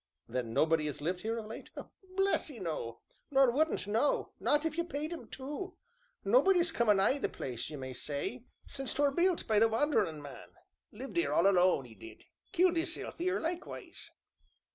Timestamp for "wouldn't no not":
3.51-4.65